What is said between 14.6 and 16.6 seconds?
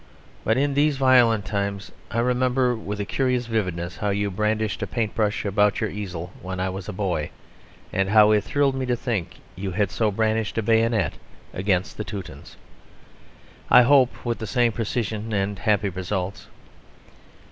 precision and happy results.